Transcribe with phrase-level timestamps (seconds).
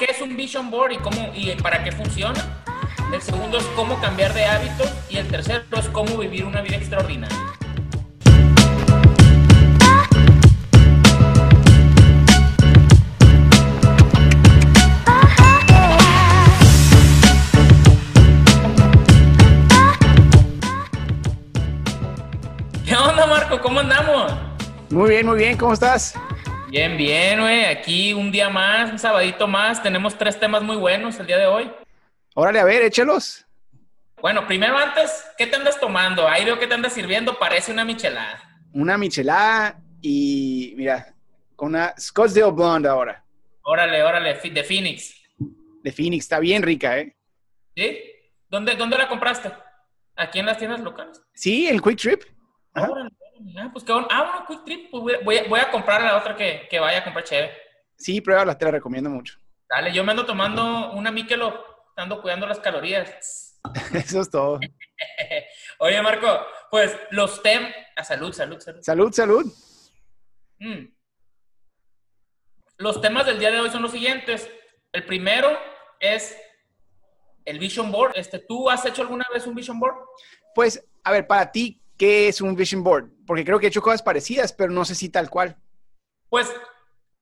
[0.00, 2.64] ¿qué es un vision board y, cómo, y para qué funciona?
[3.12, 6.76] El segundo es cómo cambiar de hábitos y el tercero es cómo vivir una vida
[6.76, 7.36] extraordinaria.
[22.86, 23.60] ¿Qué onda, Marco?
[23.60, 24.32] ¿Cómo andamos?
[24.88, 25.58] Muy bien, muy bien.
[25.58, 26.14] ¿Cómo estás?
[26.70, 27.64] Bien, bien, güey.
[27.64, 29.82] Aquí un día más, un sabadito más.
[29.82, 31.68] Tenemos tres temas muy buenos el día de hoy.
[32.34, 33.44] Órale, a ver, échelos.
[34.20, 36.28] Bueno, primero antes, ¿qué te andas tomando?
[36.28, 38.60] Ahí veo que te andas sirviendo, parece una michelada.
[38.72, 41.12] Una michelada y, mira,
[41.56, 43.24] con una Scottsdale Blonde ahora.
[43.62, 45.14] Órale, órale, de Phoenix.
[45.82, 47.16] De Phoenix, está bien rica, ¿eh?
[47.74, 47.98] ¿Sí?
[48.48, 49.50] ¿Dónde, dónde la compraste?
[50.14, 51.20] ¿Aquí en las tiendas locales?
[51.34, 52.22] Sí, el Quick Trip.
[52.76, 53.10] Órale,
[53.58, 53.84] ah, pues.
[53.88, 56.98] Ah, bueno, Quick Trip, pues voy, a, voy a comprar la otra que, que vaya
[56.98, 57.52] a comprar chévere.
[57.96, 59.38] Sí, pruébala, te la recomiendo mucho.
[59.68, 61.54] Dale, yo me ando tomando una Michelob,
[61.96, 63.60] ando cuidando las calorías.
[63.94, 64.58] Eso es todo.
[65.78, 66.26] Oye, Marco,
[66.70, 67.72] pues los temas...
[67.96, 68.82] A salud, salud, salud.
[68.82, 69.52] Salud, salud.
[70.58, 70.86] Mm.
[72.78, 74.50] Los temas del día de hoy son los siguientes.
[74.92, 75.50] El primero
[76.00, 76.36] es
[77.44, 78.12] el Vision Board.
[78.16, 79.96] Este, ¿Tú has hecho alguna vez un Vision Board?
[80.54, 83.10] Pues, a ver, para ti, ¿qué es un Vision Board?
[83.26, 85.58] Porque creo que he hecho cosas parecidas, pero no sé si tal cual.
[86.30, 86.50] Pues,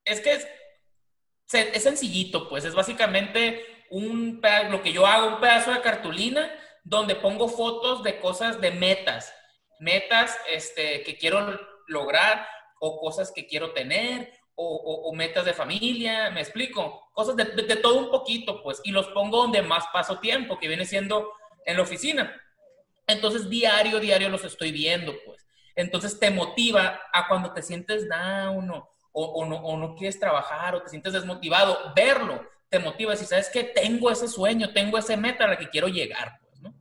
[0.05, 2.65] es que es, sencillito, pues.
[2.65, 4.41] Es básicamente un
[4.71, 6.49] lo que yo hago, un pedazo de cartulina
[6.85, 9.35] donde pongo fotos de cosas, de metas,
[9.81, 12.47] metas este, que quiero lograr
[12.79, 17.99] o cosas que quiero tener o, metas de familia, me explico, cosas de, de, todo
[17.99, 21.33] un poquito, pues, y los pongo donde más paso tiempo, que viene siendo
[21.65, 22.33] en la oficina.
[23.09, 25.45] Entonces, diario, diario los estoy viendo, pues.
[25.75, 30.77] Entonces, te motiva a cuando te sientes down o, o, no, o no quieres trabajar
[30.77, 35.17] o te sientes desmotivado, verlo te motiva si sabes que tengo ese sueño, tengo ese
[35.17, 36.75] meta a la que quiero llegar, pues, ¿no?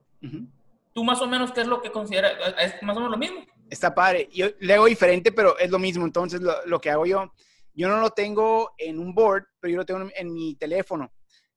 [0.93, 2.33] Tú más o menos, ¿qué es lo que consideras?
[2.59, 3.45] ¿Es más o menos lo mismo?
[3.69, 4.29] Está padre.
[4.33, 6.05] Yo le hago diferente, pero es lo mismo.
[6.05, 7.31] Entonces, lo, que hago yo,
[7.73, 11.11] yo no lo tengo en un board, pero yo lo tengo en, mi teléfono.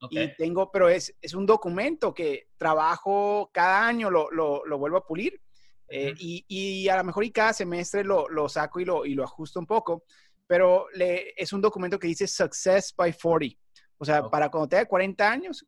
[0.08, 4.96] Y tengo, pero es, es un documento que trabajo cada año, lo, lo, lo vuelvo
[4.96, 5.40] a pulir.
[5.88, 9.14] Eh, y, y, a lo mejor y cada semestre lo, lo saco y lo, y
[9.14, 10.04] lo ajusto un poco,
[10.46, 13.56] pero le, es un documento que dice Success by 40.
[13.98, 15.66] O sea, para cuando tenga 40 años,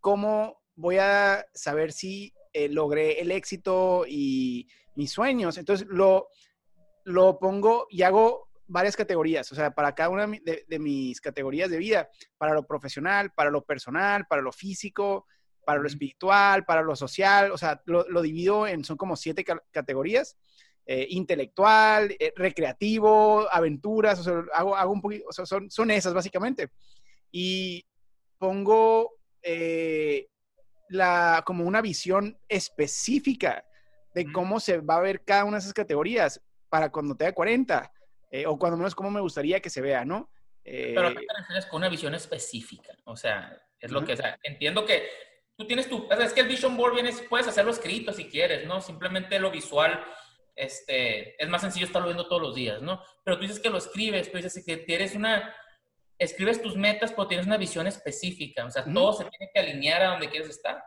[0.00, 5.56] ¿cómo voy a saber si eh, logré el éxito y mis sueños?
[5.56, 6.28] Entonces, lo,
[7.04, 11.78] lo pongo y hago varias categorías, o sea, para cada una de, mis categorías de
[11.78, 12.08] vida,
[12.38, 15.26] para lo profesional, para lo personal, para lo físico,
[15.64, 20.36] para lo espiritual, para lo social, o sea, lo, divido en, son como siete categorías,
[20.86, 25.90] eh, intelectual, eh, recreativo, aventuras, o sea, hago, hago un poquito, o sea, son, son
[25.90, 26.68] esas básicamente.
[27.30, 27.86] Y
[28.38, 30.28] pongo eh,
[30.88, 33.64] la, como una visión específica
[34.14, 37.92] de cómo se va a ver cada una de esas categorías para cuando tenga 40,
[38.34, 40.28] eh, o cuando menos cómo me gustaría que se vea, ¿no?
[40.64, 42.92] Pero ¿qué te refieres con una visión específica?
[43.04, 45.08] O sea, es lo que, o sea, entiendo que
[45.56, 48.24] tú tienes tu, o sea, es que el vision board viene, puedes hacerlo escrito si
[48.24, 48.80] quieres, ¿no?
[48.80, 50.04] Simplemente lo visual,
[50.56, 53.00] este, es más sencillo estarlo viendo todos los días, ¿no?
[53.22, 55.54] Pero tú dices que lo escribes, tú dices que tienes una,
[56.18, 58.64] escribes tus metas, pero tienes una visión específica.
[58.64, 60.82] O sea, todo se tiene que alinear a donde quieres estar.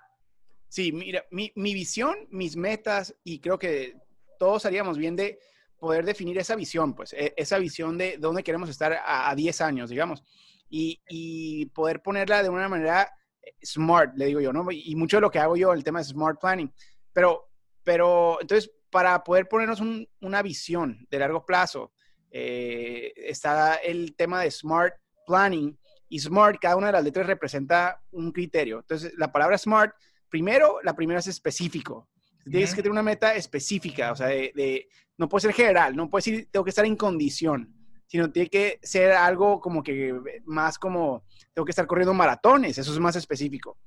[0.67, 3.95] Sí, mira, mi, visión, mis metas, y creo que
[4.37, 5.39] todos haríamos bien de
[5.79, 9.89] poder definir esa visión, pues, e, esa visión de dónde queremos estar a, 10 años,
[9.89, 10.23] digamos,
[10.69, 13.11] y, poder ponerla de una manera
[13.41, 14.65] eh, smart, le digo yo, ¿no?
[14.71, 16.73] Y mucho de lo que hago yo, el tema es smart planning.
[17.13, 17.49] Pero,
[17.83, 19.81] pero entonces, para poder ponernos
[20.21, 21.93] una visión de largo plazo,
[22.31, 24.95] eh, está el tema de smart
[25.25, 25.77] planning
[26.09, 28.79] y smart, cada una de las letras representa un criterio.
[28.79, 29.93] Entonces, la palabra smart,
[30.29, 32.09] primero, la primera es específico.
[32.49, 36.21] Tienes que tener una meta específica, o sea, de, no puede ser general, no puede
[36.21, 37.73] decir tengo que estar en condición,
[38.07, 40.13] sino tiene que ser algo como que
[40.45, 41.23] más como
[41.53, 43.77] tengo que estar corriendo maratones, eso es más específico.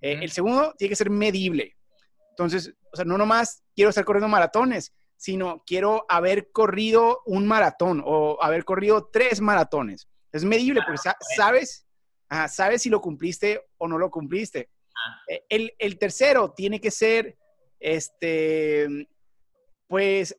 [0.00, 1.76] Eh, el segundo tiene que ser medible.
[2.30, 8.02] Entonces, o sea, no nomás quiero estar corriendo maratones, sino quiero haber corrido un maratón
[8.04, 10.08] o haber corrido tres maratones.
[10.32, 11.00] Es medible porque
[11.36, 11.86] sabes,
[12.48, 14.70] sabes si lo cumpliste o no lo cumpliste.
[14.94, 15.22] Ah.
[15.28, 17.38] E, el, tercero tiene que ser,
[17.80, 19.08] este,
[19.88, 20.36] pues,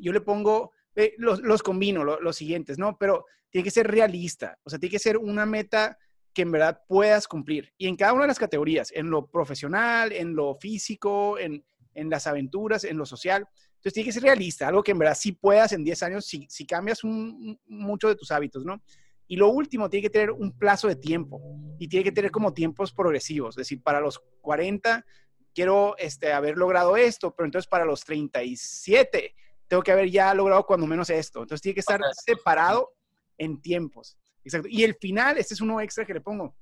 [0.00, 0.72] yo le pongo,
[1.18, 2.96] los, combino, los siguientes, ¿no?
[2.98, 5.98] Pero tiene que ser realista, o sea, tiene que ser una meta
[6.34, 7.72] que en verdad puedas cumplir.
[7.78, 11.64] Y en cada una de las categorías, en lo profesional, en lo físico, en,
[11.94, 13.46] las aventuras, en lo social.
[13.76, 16.46] Entonces tiene que ser realista, algo que en verdad sí puedas en 10 años si,
[16.50, 18.82] si cambias mucho de tus hábitos, ¿no?
[19.26, 21.40] Y lo último, tiene que tener un plazo de tiempo
[21.78, 23.54] y tiene que tener como tiempos progresivos.
[23.54, 25.04] Es decir, para los 40
[25.54, 29.34] quiero este, haber logrado esto, pero entonces para los 37
[29.74, 31.42] tengo que haber ya logrado cuando menos esto.
[31.42, 32.92] Entonces tiene que estar separado
[33.36, 34.16] en tiempos.
[34.44, 34.68] Exacto.
[34.70, 36.54] Y el final, este es uno extra que le pongo,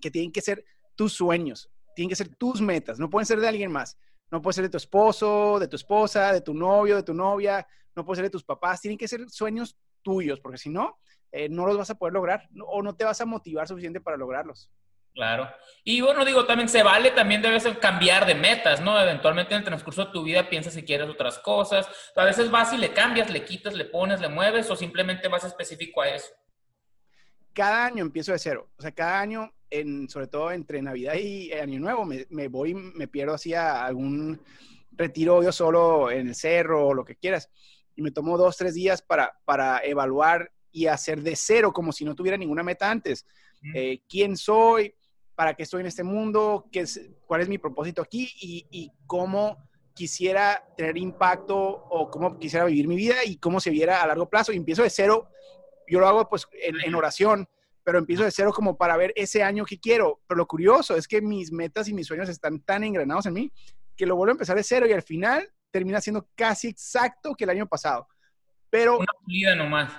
[0.00, 0.64] que tienen que ser
[0.94, 3.98] tus sueños, tienen que ser tus metas, no pueden ser de alguien más.
[4.30, 7.66] No puede ser de tu esposo, de tu esposa, de tu novio, de tu novia,
[7.96, 10.98] no puede ser de tus papás, tienen que ser sueños tuyos, porque si no,
[11.32, 14.16] eh, no los vas a poder lograr o no te vas a motivar suficiente para
[14.16, 14.70] lograrlos.
[15.14, 15.48] Claro.
[15.84, 19.00] Y bueno, digo, también se vale, también debes cambiar de metas, ¿no?
[19.00, 21.88] Eventualmente en el transcurso de tu vida piensas si quieres otras cosas.
[22.16, 25.44] A veces vas y le cambias, le quitas, le pones, le mueves o simplemente vas
[25.44, 26.32] específico a eso.
[27.52, 28.70] Cada año empiezo de cero.
[28.76, 32.74] O sea, cada año, en, sobre todo entre Navidad y Año Nuevo, me, me voy,
[32.74, 34.40] me pierdo así a algún
[34.90, 37.50] retiro yo solo en el cerro o lo que quieras.
[37.94, 42.04] Y me tomo dos, tres días para, para evaluar y hacer de cero como si
[42.04, 43.24] no tuviera ninguna meta antes.
[43.72, 44.94] Eh, ¿Quién soy?
[45.34, 46.68] ¿Para qué estoy en este mundo?
[46.70, 48.32] ¿Qué es, ¿Cuál es mi propósito aquí?
[48.40, 54.02] Y, cómo quisiera tener impacto o cómo quisiera vivir mi vida y cómo se viera
[54.02, 54.52] a largo plazo.
[54.52, 55.28] Y empiezo de cero.
[55.86, 57.48] Yo lo hago pues en, en oración,
[57.84, 60.20] pero empiezo de cero como para ver ese año que quiero.
[60.26, 63.52] Pero lo curioso es que mis metas y mis sueños están tan engranados en mí
[63.96, 67.44] que lo vuelvo a empezar de cero y al final termina siendo casi exacto que
[67.44, 68.08] el año pasado.
[68.70, 68.98] Pero...
[68.98, 69.92] Una vida nomás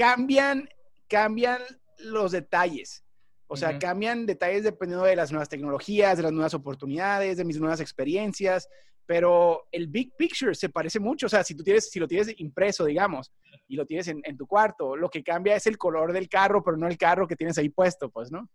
[0.00, 0.66] cambian,
[1.08, 1.60] cambian
[1.98, 3.04] los detalles.
[3.52, 7.58] O sea, cambian detalles dependiendo de las nuevas tecnologías, de las nuevas oportunidades, de mis
[7.58, 8.68] nuevas experiencias,
[9.06, 11.26] pero el big picture se parece mucho.
[11.26, 13.32] O sea, si tú tienes, si lo tienes impreso, digamos,
[13.66, 16.76] y lo tienes en, tu cuarto, lo que cambia es el color del carro, pero
[16.76, 18.48] no el carro que tienes ahí puesto, pues, ¿no?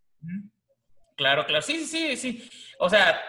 [1.18, 1.62] Claro, claro.
[1.62, 2.50] Sí, sí, sí, sí.
[2.80, 3.20] O sea,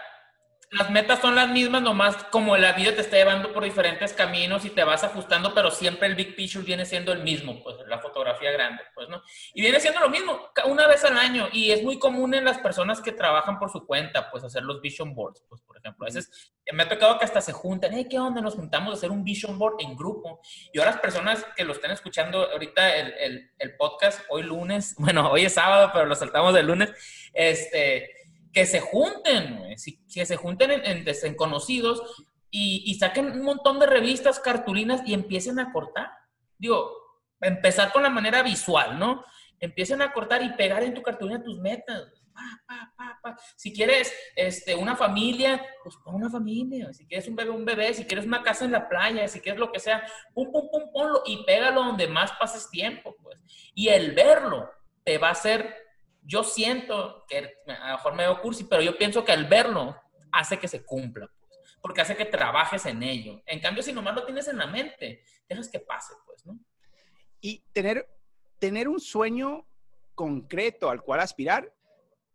[0.69, 4.65] las metas son las mismas, nomás como la vida te está llevando por diferentes caminos
[4.65, 7.99] y te vas ajustando, pero siempre el big picture viene siendo el mismo, pues la
[7.99, 9.21] fotografía grande, pues, ¿no?
[9.53, 12.57] Y viene siendo lo mismo una vez al año y es muy común en las
[12.57, 16.05] personas que trabajan por su cuenta, pues hacer los vision boards, pues, por ejemplo.
[16.05, 18.41] A veces me ha tocado que hasta se juntan, hey, ¿qué onda?
[18.41, 20.41] Nos juntamos a hacer un vision board en grupo.
[20.73, 24.95] Y ahora las personas que lo estén escuchando ahorita el, el, el podcast, hoy lunes,
[24.99, 26.91] bueno, hoy es sábado, pero lo saltamos del lunes,
[27.33, 28.16] este
[28.57, 29.75] que se junten,
[30.11, 35.71] que se junten en, conocidos y, saquen un montón de revistas, cartulinas y empiecen a
[35.71, 36.09] cortar.
[36.57, 36.91] Digo,
[37.39, 39.23] empezar con la manera visual, ¿no?
[39.59, 42.11] Empiecen a cortar y pegar en tu cartulina tus metas.
[43.55, 46.91] si quieres este, una familia, pues pon una familia.
[46.93, 47.93] Si quieres un bebé, un bebé.
[47.93, 50.91] Si quieres una casa en la playa, si quieres lo que sea, pum, pum, pum,
[50.91, 53.37] ponlo y pégalo donde más pases tiempo, pues.
[53.75, 54.67] Y el verlo
[55.03, 55.86] te va a hacer
[56.27, 57.37] yo siento que
[57.67, 59.95] a lo mejor me veo cursi, pero yo pienso que al verlo
[60.33, 63.41] hace que se cumpla, pues, porque hace que trabajes en ello.
[63.45, 66.59] En cambio, si nomás lo tienes en la mente, dejas que pase, pues, ¿no?
[67.39, 68.09] Y tener,
[68.59, 69.65] tener un sueño
[70.15, 71.73] concreto al cual aspirar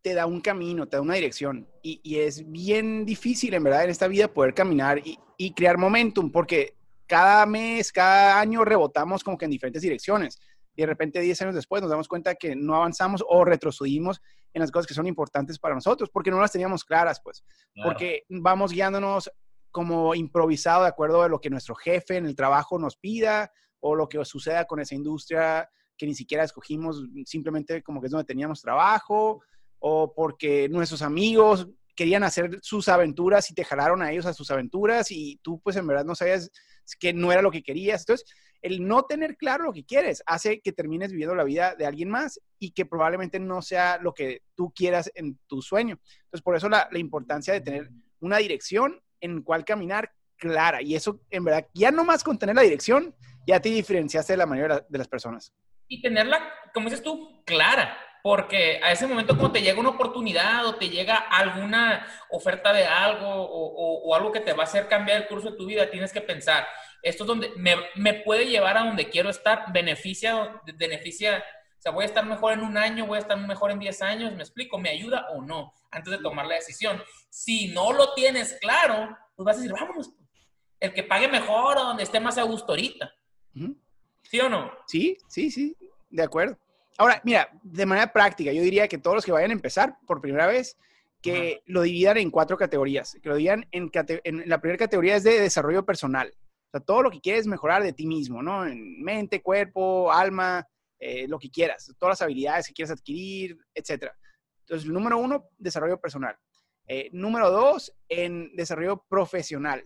[0.01, 1.69] te da un camino, te da una dirección.
[1.83, 6.33] Y, es bien difícil, en verdad, en esta vida poder caminar y, y crear momentum,
[6.33, 10.41] porque cada mes, cada año rebotamos como que en diferentes direcciones
[10.75, 14.21] y de repente 10 años después nos damos cuenta que no avanzamos o retrocedimos
[14.55, 17.45] en las cosas que son importantes para nosotros, porque no las teníamos claras, pues,
[17.83, 19.31] porque vamos guiándonos
[19.71, 23.97] como improvisado de acuerdo a lo que nuestro jefe en el trabajo nos pida o
[23.97, 28.27] lo que suceda con esa industria que ni siquiera escogimos simplemente como que es donde
[28.27, 29.43] teníamos trabajo
[29.79, 34.51] o porque nuestros amigos querían hacer sus aventuras y te jalaron a ellos a sus
[34.51, 36.51] aventuras y tú pues en verdad no sabías
[36.99, 38.03] que no era lo que querías.
[38.03, 38.27] Entonces,
[38.63, 42.09] el no tener claro lo que quieres hace que termines viviendo la vida de alguien
[42.09, 45.99] más y que probablemente no sea lo que tú quieras en tu sueño.
[46.25, 50.81] Entonces, por eso la, importancia de tener una dirección en cual caminar clara.
[50.81, 53.15] Y eso, en verdad, ya no más con tener la dirección,
[53.47, 55.53] ya te diferenciaste de la mayoría de las personas.
[55.89, 56.41] Y tenerla,
[56.73, 57.97] como dices tú, clara.
[58.23, 62.87] Porque a ese momento como te llega una oportunidad o te llega alguna oferta de
[62.87, 65.91] algo o, o algo que te va a hacer cambiar el curso de tu vida,
[65.91, 66.67] tienes que pensar,
[67.03, 67.51] esto es donde
[67.97, 71.45] me, puede llevar a donde quiero estar, beneficia, beneficia,
[71.79, 74.03] o sea, voy a estar mejor en un año, voy a estar mejor en 10
[74.03, 77.03] años, me explico, me ayuda o no, antes de tomar la decisión.
[77.29, 80.29] Si no lo tienes claro, pues vas a decir, vámonos, pues,
[80.79, 83.13] el que pague mejor o donde esté más a gusto ahorita.
[84.23, 84.73] ¿Sí o no?
[84.87, 85.77] Sí, sí, sí,
[86.09, 86.57] de acuerdo.
[86.99, 90.21] Ahora, mira, de manera práctica, yo diría que todos los que vayan a empezar por
[90.21, 90.77] primera vez,
[91.21, 93.17] que lo dividan en cuatro categorías.
[93.23, 93.91] Que lo dividan en,
[94.25, 96.33] en la primera categoría es de desarrollo personal.
[96.37, 98.67] O sea, todo lo que quieres mejorar de ti mismo, ¿no?
[98.67, 100.67] En mente, cuerpo, alma,
[100.99, 104.13] eh, lo que quieras, todas las habilidades que quieras adquirir, etc.
[104.61, 106.37] Entonces, número uno, desarrollo personal.
[106.87, 109.85] Eh, número dos, en desarrollo profesional.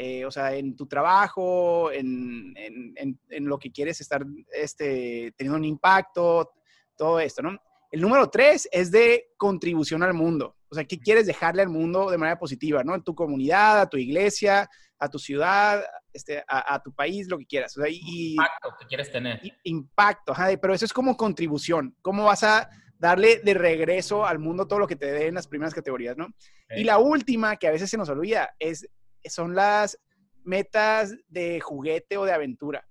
[0.00, 5.58] Eh, o sea, en tu trabajo, en, en, en, lo que quieres estar este, teniendo
[5.58, 6.52] un impacto,
[6.96, 7.58] todo esto, ¿no?
[7.90, 10.54] El número tres es de contribución al mundo.
[10.68, 12.94] O sea, ¿qué quieres dejarle al mundo de manera positiva, ¿no?
[12.94, 17.46] En tu comunidad, a tu iglesia, a tu ciudad, este, a, tu país, lo que
[17.46, 17.76] quieras.
[17.76, 19.40] O sea, y, impacto que quieres tener.
[19.64, 21.96] impacto, ajá, pero eso es como contribución.
[22.02, 25.74] ¿Cómo vas a darle de regreso al mundo todo lo que te den las primeras
[25.74, 26.28] categorías, ¿no?
[26.76, 28.88] Y la última, que a veces se nos olvida, es,
[29.24, 29.98] son las
[30.44, 32.88] metas de juguete o de aventura.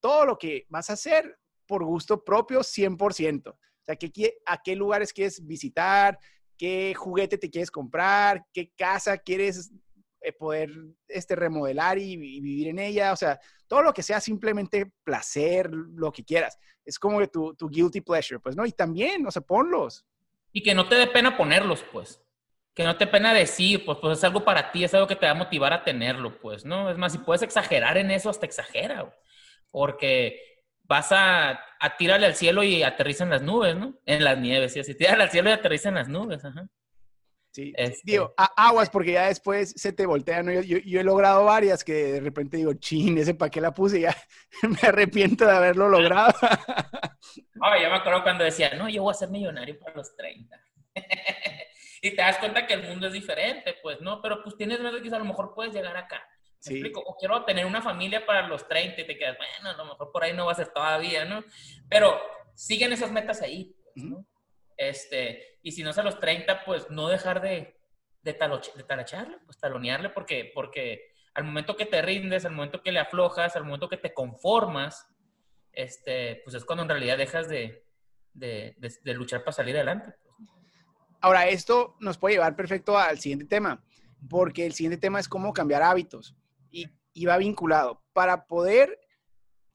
[0.00, 3.48] Todo lo que vas a hacer por gusto propio, 100%.
[3.48, 6.18] O sea, ¿qué, ¿a qué lugares quieres visitar?
[6.56, 8.44] ¿Qué juguete te quieres comprar?
[8.52, 9.72] ¿Qué casa quieres
[10.20, 10.70] eh, poder
[11.08, 13.12] este, remodelar y, vivir en ella?
[13.12, 16.58] O sea, todo lo que sea simplemente placer, lo que quieras.
[16.84, 18.66] Es como tu, tu guilty pleasure, pues, ¿no?
[18.66, 20.04] Y también, o sea, ponlos.
[20.52, 22.20] Y que no te dé pena ponerlos, pues.
[22.80, 25.26] Que no te pena decir, pues, pues es algo para ti, es algo que te
[25.26, 26.88] va a motivar a tenerlo, pues, ¿no?
[26.88, 29.14] Es más, si puedes exagerar en eso, hasta exagera,
[29.70, 33.98] porque vas a, a tirarle al cielo y aterriza en las nubes, ¿no?
[34.06, 34.94] En las nieves, sí, así.
[34.94, 36.70] Tírale al cielo y aterriza en las nubes, ajá.
[37.50, 40.46] Sí, este digo, aguas porque ya después se te voltean.
[40.46, 40.52] ¿no?
[40.62, 43.98] Yo, yo, he logrado varias que de repente digo, chin, ese para qué la puse
[43.98, 44.16] y ya
[44.62, 46.32] me arrepiento de haberlo logrado.
[47.60, 50.56] Oh, ya me acuerdo cuando decía, no, yo voy a ser millonario para los 30.
[52.00, 54.22] y te das cuenta que el mundo es diferente, pues, ¿no?
[54.22, 56.26] Pero pues tienes miedo de que a lo mejor puedes llegar acá.
[57.06, 60.10] O quiero tener una familia para los 30 y te quedas, bueno, a lo mejor
[60.12, 61.44] por ahí no va a ser todavía, ¿no?
[61.88, 62.20] Pero
[62.54, 64.26] siguen esas metas ahí, pues, ¿no?
[64.76, 67.78] Este, y si no es a los 30, pues no dejar de,
[68.22, 72.92] de, de talacharle, pues talonearle, porque, porque al momento que te rindes, al momento que
[72.92, 75.06] le aflojas, al momento que te conformas,
[75.72, 77.84] este, pues es cuando en realidad dejas de,
[78.32, 80.14] de, de luchar para salir adelante.
[81.20, 83.84] Ahora, esto nos puede llevar perfecto al siguiente tema,
[84.28, 86.34] porque el siguiente tema es cómo cambiar hábitos
[86.70, 86.86] y,
[87.26, 88.02] va vinculado.
[88.14, 88.98] Para poder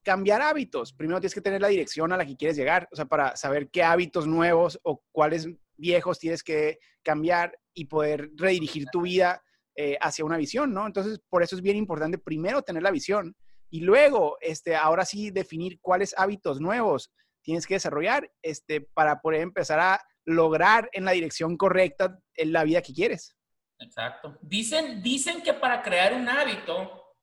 [0.02, 3.04] cambiar hábitos, primero tienes que tener la dirección a la que quieres llegar, o sea,
[3.04, 9.02] para saber qué hábitos nuevos o cuáles viejos tienes que cambiar y poder redirigir tu
[9.02, 9.42] vida
[9.76, 10.86] eh, hacia una visión, ¿no?
[10.86, 13.36] Entonces, por eso es bien importante primero tener la visión
[13.70, 17.12] y luego, este, ahora sí, definir cuáles hábitos nuevos
[17.42, 22.64] tienes que desarrollar este, para poder empezar a lograr en la dirección correcta en la
[22.64, 23.36] vida que quieres.
[23.78, 24.38] Exacto.
[24.42, 27.14] Dicen, dicen que para crear un hábito,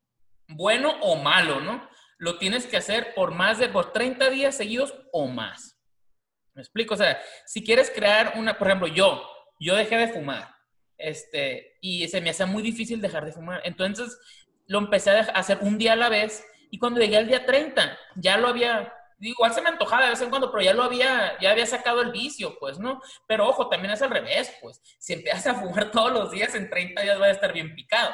[0.48, 1.88] bueno o malo, ¿no?
[2.17, 5.79] Lo tienes que hacer por más de por 30 días seguidos o más.
[6.53, 6.93] ¿Me explico?
[6.93, 9.24] O sea, si quieres crear una, por ejemplo, yo,
[9.60, 10.53] yo dejé de fumar,
[10.98, 13.62] este, y se me hacía muy difícil dejar de fumar.
[13.63, 14.17] Entonces,
[14.67, 17.98] lo empecé a hacer un día a la vez, y cuando llegué al día 30,
[18.15, 18.93] ya lo había
[19.30, 22.01] igual se me antojaba de vez en cuando, pero ya lo había, ya había sacado
[22.01, 23.01] el vicio, pues, ¿no?
[23.27, 24.82] Pero ojo, también es al revés, pues.
[25.00, 28.13] Si empiezas a fumar todos los días, en 30 días va a estar bien picado.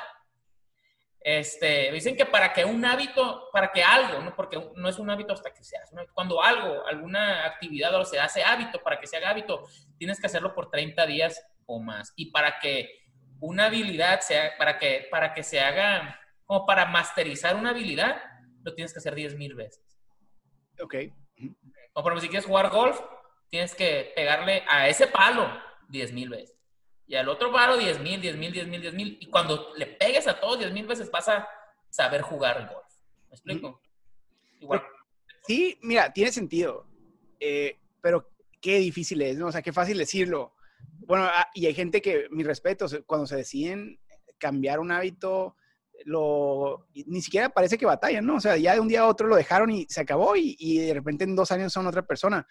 [1.21, 4.35] Este, dicen que para que un hábito, para que algo, ¿no?
[4.35, 6.03] Porque no es un hábito hasta que se hace, ¿no?
[6.13, 10.27] Cuando algo, alguna actividad o se hace hábito, para que se haga hábito, tienes que
[10.27, 12.13] hacerlo por 30 días o más.
[12.15, 12.89] Y para que
[13.41, 18.21] una habilidad sea, para que, para que se haga, como para masterizar una habilidad,
[18.63, 19.88] lo tienes que hacer 10 mil veces.
[20.81, 20.95] Ok.
[21.93, 22.99] O por ejemplo, si quieres jugar golf,
[23.49, 25.49] tienes que pegarle a ese palo
[25.89, 26.55] 10 mil veces.
[27.07, 29.17] Y al otro palo 10 mil, 10 mil, 10 mil, 10 mil.
[29.19, 31.47] Y cuando le pegues a todos 10 mil veces vas a
[31.89, 32.85] saber jugar golf.
[33.29, 33.81] ¿Me explico?
[34.59, 34.83] Igual.
[35.47, 36.85] Sí, mira, tiene sentido.
[37.39, 38.29] Eh, pero
[38.61, 39.47] qué difícil es, ¿no?
[39.47, 40.53] O sea, qué fácil decirlo.
[40.99, 43.99] Bueno, ah, y hay gente que, mis respetos, cuando se deciden
[44.37, 45.55] cambiar un hábito,
[46.05, 48.35] lo, ni siquiera parece que batallan, ¿no?
[48.35, 50.79] O sea, ya de un día a otro lo dejaron y se acabó y, y
[50.79, 52.45] de repente en dos años son otra persona.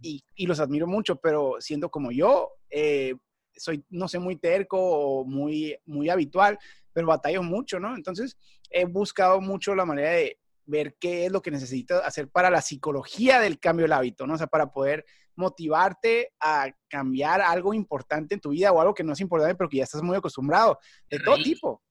[0.00, 3.14] Y, y los admiro mucho, pero siendo como yo, eh,
[3.56, 6.58] soy, no sé, muy terco o muy, muy habitual,
[6.92, 7.94] pero batallo mucho, ¿no?
[7.94, 8.36] Entonces,
[8.70, 12.62] he buscado mucho la manera de ver qué es lo que necesito hacer para la
[12.62, 14.34] psicología del cambio del hábito, ¿no?
[14.34, 15.04] O sea, para poder
[15.36, 19.68] motivarte a cambiar algo importante en tu vida o algo que no es importante, pero
[19.68, 20.78] que ya estás muy acostumbrado,
[21.10, 21.82] de todo tipo.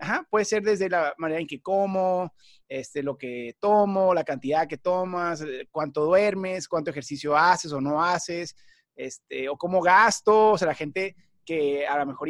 [0.00, 2.32] Ajá, puede ser desde la manera en que como,
[2.68, 7.80] este, lo que tomo, la cantidad que tomas, eh, cuánto duermes, cuánto ejercicio haces o
[7.80, 8.56] no haces,
[8.96, 12.28] este, o cómo gasto, o sea, la gente que a lo mejor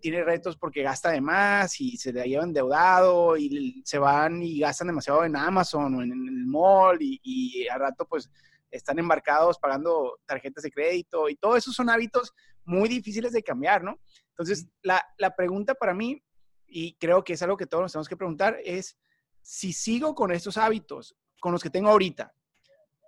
[0.00, 4.58] tiene retos porque gasta de más y se le lleva endeudado y se van y
[4.58, 8.30] gastan demasiado en Amazon o en, el mall y, y al rato pues
[8.70, 12.32] están embarcados pagando tarjetas de crédito y todo eso son hábitos
[12.64, 14.00] muy difíciles de cambiar, ¿no?
[14.30, 16.20] Entonces, la, la pregunta para mí
[16.66, 18.96] y creo que es algo que todos nos tenemos que preguntar, es
[19.42, 22.34] si sigo con estos hábitos, con los que tengo ahorita,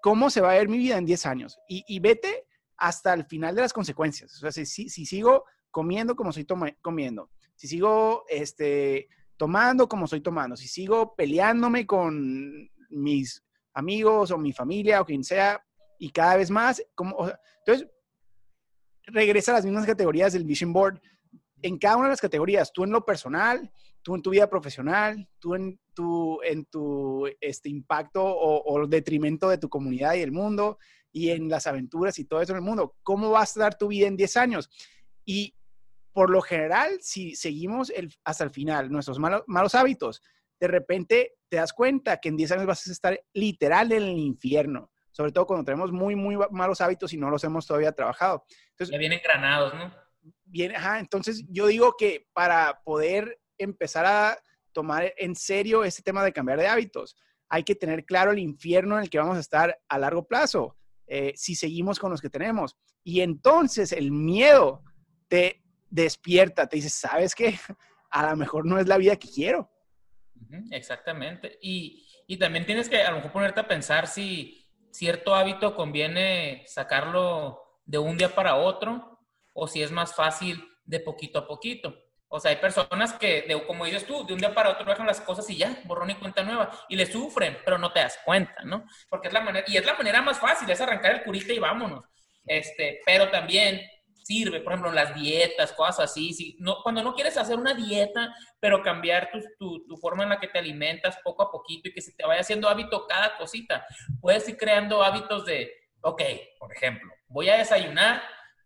[0.03, 1.59] ¿cómo se va a ver mi vida en 10 años?
[1.69, 2.47] Y, vete
[2.77, 4.35] hasta el final de las consecuencias.
[4.37, 6.47] O sea, si, si, sigo comiendo como estoy
[6.83, 13.43] comiendo, si sigo este, tomando como estoy tomando, si sigo peleándome con mis
[13.75, 15.65] amigos o mi familia o quien sea,
[15.99, 17.31] y cada vez más, como,
[17.65, 17.89] entonces,
[19.07, 21.01] regresa a las mismas categorías del Vision Board.
[21.63, 23.71] En cada una de las categorías, tú en lo personal,
[24.03, 29.49] tú en tu vida profesional, tú en tu, en tu este, impacto o, o detrimento
[29.49, 30.79] de tu comunidad y el mundo,
[31.17, 32.95] y en las aventuras y todo eso en el mundo.
[33.03, 34.69] ¿Cómo va a estar tu vida en 10 años?
[35.25, 35.57] Y
[36.13, 40.23] por lo general, si seguimos el, hasta el final nuestros malos, malos hábitos,
[40.61, 44.19] de repente te das cuenta que en 10 años vas a estar literal en el
[44.19, 48.45] infierno, sobre todo cuando tenemos muy, muy malos hábitos y no los hemos todavía trabajado.
[48.71, 50.06] Entonces, ya vienen granados, ¿no?
[50.53, 54.39] Entonces yo digo que para poder empezar a
[54.73, 57.17] tomar en serio este tema de cambiar de hábitos,
[57.49, 60.77] hay que tener claro el infierno en el que vamos a estar a largo plazo,
[61.07, 62.77] eh, si seguimos con los que tenemos.
[63.05, 64.83] Y entonces el miedo
[65.29, 67.59] te despierta, te dice, ¿sabes qué?
[68.11, 69.71] A lo mejor no es la vida que quiero.
[70.71, 71.59] Exactamente.
[71.61, 76.65] Y, y, también tienes que a lo mejor ponerte a pensar si cierto hábito conviene
[76.67, 79.16] sacarlo de un día para otro
[79.57, 81.95] o si es más fácil de poquito a poquito.
[82.29, 85.07] O sea, hay personas que, de, como dices tú, de un día para otro dejan
[85.07, 88.19] las cosas y ya, borrón y cuenta nueva, y le sufren, pero no te das
[88.25, 88.85] cuenta, ¿no?
[89.09, 91.59] Porque es la manera, y es la manera más fácil, es arrancar el curita y
[91.59, 92.05] vámonos.
[92.45, 93.81] Este, pero también
[94.23, 96.35] sirve, por ejemplo, las dietas, cosas así.
[96.35, 100.41] Si, no, cuando no quieres hacer una dieta, pero cambiar tu, tu, forma en la
[100.41, 103.87] que te alimentas poco a poquito y que se te vaya haciendo hábito cada cosita,
[104.21, 105.71] puedes ir creando hábitos de,
[106.01, 106.23] ok,
[106.59, 108.21] por ejemplo, voy a desayunar,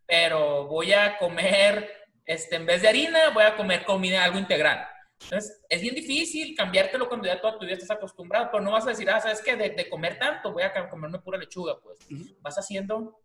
[0.07, 1.89] pero voy a comer,
[2.25, 4.87] este, en vez de harina, voy a comer comida, algo integral.
[5.23, 8.85] Entonces, es bien difícil cambiártelo cuando ya toda tu vida estás acostumbrado, pero no vas
[8.85, 9.55] a decir, ah, ¿sabes qué?
[9.55, 11.99] De, de comer tanto, voy a comerme pura lechuga, pues.
[12.41, 13.21] Vas haciendo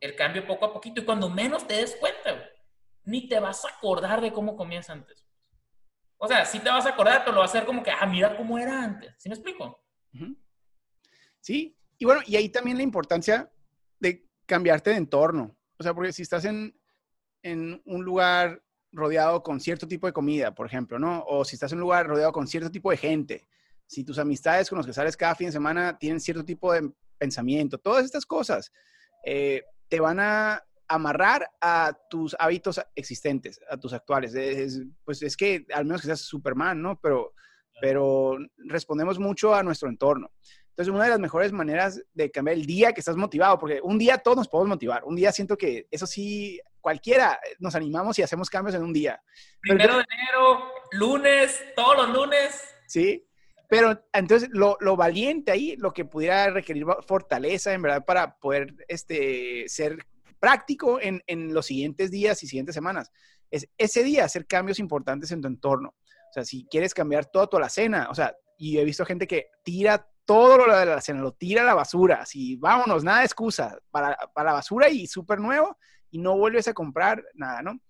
[0.00, 2.50] el cambio poco a poquito y cuando menos te des cuenta,
[3.04, 5.26] ni te vas a acordar de cómo comías antes.
[6.16, 8.06] O sea, sí te vas a acordar, pero lo vas a hacer como que, ah,
[8.06, 9.14] mira cómo era antes.
[9.18, 9.82] ¿Sí me explico?
[11.40, 13.50] Sí, y bueno, y ahí también la importancia
[13.98, 15.56] de cambiarte de entorno.
[15.80, 16.78] O sea, porque si estás en,
[17.42, 21.24] en un lugar rodeado con cierto tipo de comida, por ejemplo, ¿no?
[21.26, 23.48] O si estás en un lugar rodeado con cierto tipo de gente,
[23.86, 26.92] si tus amistades con los que sales cada fin de semana tienen cierto tipo de
[27.16, 28.70] pensamiento, todas estas cosas,
[29.24, 34.34] eh, te van a amarrar a tus hábitos existentes, a tus actuales.
[35.02, 37.00] pues es que al menos que seas Superman, ¿no?
[37.00, 37.32] Pero,
[37.80, 38.36] pero
[38.68, 40.30] respondemos mucho a nuestro entorno.
[40.80, 43.98] Entonces, una de las mejores maneras de cambiar el día que estás motivado, porque un
[43.98, 45.04] día todos nos podemos motivar.
[45.04, 49.22] Un día siento que eso sí, cualquiera nos animamos y hacemos cambios en un día.
[49.60, 52.64] Primero de enero, lunes, todos los lunes.
[52.86, 53.28] Sí,
[53.68, 58.74] pero entonces lo, lo, valiente ahí, lo que pudiera requerir fortaleza, en verdad, para poder
[58.88, 60.06] este, ser
[60.38, 63.12] práctico en, en, los siguientes días y siguientes semanas,
[63.50, 65.90] es ese día hacer cambios importantes en tu entorno.
[65.90, 69.50] O sea, si quieres cambiar toda tu alacena, o sea, y he visto gente que
[69.62, 73.24] tira todo lo de la alacena, lo tira a la basura, así, vámonos, nada de
[73.24, 75.76] excusa, para, para la basura y súper nuevo,
[76.08, 77.80] y no vuelves a comprar nada, ¿no?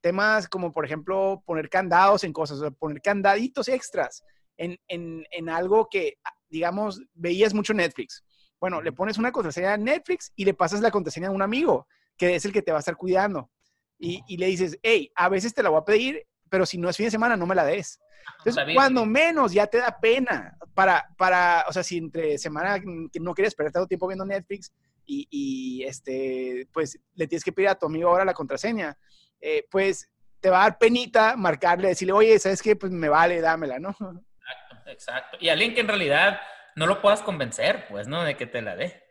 [0.00, 4.24] Temas como, por ejemplo, poner candados en cosas, o sea, poner candaditos extras
[4.56, 6.14] en, algo que,
[6.48, 8.24] digamos, veías mucho Netflix.
[8.58, 11.86] Bueno, le pones una contraseña a Netflix y le pasas la contraseña a un amigo,
[12.16, 13.50] que es el que te va a estar cuidando.
[13.98, 16.96] Y, le dices, hey, a veces te la voy a pedir, pero si no es
[16.96, 17.98] fin de semana, no me la des.
[18.44, 23.20] Entonces, cuando menos ya te da pena para, para, o sea, si entre semana que
[23.20, 24.72] no quieres perder tanto tiempo viendo Netflix
[25.06, 28.96] y, este, pues le tienes que pedir a tu amigo ahora la contraseña,
[29.40, 30.08] eh, pues
[30.40, 32.76] te va a dar penita marcarle, decirle, oye, ¿sabes qué?
[32.76, 33.96] Pues me vale, dámela, ¿no?
[34.86, 35.36] exacto.
[35.40, 36.40] Y alguien que en realidad
[36.76, 38.22] no lo puedas convencer, pues, ¿no?
[38.22, 39.02] De que te la dé.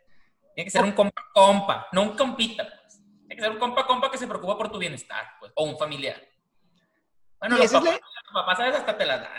[0.55, 3.01] Tiene que ser un compa compa, no un compita, pues.
[3.27, 5.77] Tiene que ser un compa compa que se preocupa por tu bienestar, pues, o un
[5.77, 6.28] familiar.
[7.39, 9.31] Bueno, los papás, a hasta te la dan.